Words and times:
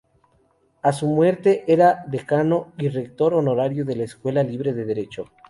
A 0.81 0.93
su 0.93 1.05
muerte, 1.05 1.63
era 1.67 2.03
decano 2.07 2.73
y 2.75 2.89
rector 2.89 3.35
honorario 3.35 3.85
de 3.85 3.97
la 3.97 4.03
Escuela 4.05 4.41
Libre 4.41 4.73
de 4.73 4.85
Derecho. 4.85 5.25